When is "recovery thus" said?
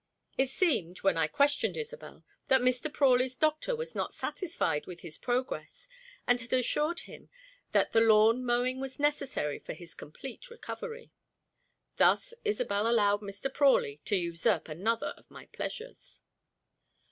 10.49-12.33